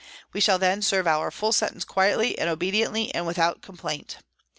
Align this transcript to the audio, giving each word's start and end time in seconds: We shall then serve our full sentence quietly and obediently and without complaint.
We 0.33 0.41
shall 0.41 0.57
then 0.57 0.81
serve 0.81 1.05
our 1.05 1.29
full 1.29 1.51
sentence 1.51 1.85
quietly 1.85 2.35
and 2.39 2.49
obediently 2.49 3.13
and 3.13 3.27
without 3.27 3.61
complaint. 3.61 4.17